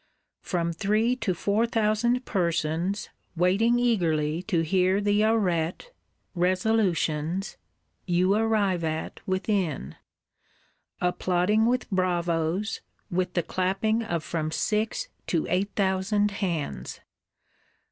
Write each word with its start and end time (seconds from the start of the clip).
"From 0.41 0.73
three 0.73 1.15
to 1.17 1.35
four 1.35 1.67
thousand 1.67 2.25
persons," 2.25 3.09
waiting 3.35 3.77
eagerly 3.77 4.41
to 4.47 4.61
hear 4.61 4.99
the 4.99 5.19
Arrêtés 5.21 5.91
(Resolutions) 6.33 7.55
you 8.07 8.33
arrive 8.33 8.83
at 8.83 9.19
within; 9.27 9.97
applauding 11.01 11.67
with 11.67 11.87
bravos, 11.91 12.81
with 13.11 13.35
the 13.35 13.43
clapping 13.43 14.01
of 14.01 14.23
from 14.23 14.49
six 14.49 15.07
to 15.27 15.45
eight 15.51 15.69
thousand 15.75 16.31
hands! 16.31 17.01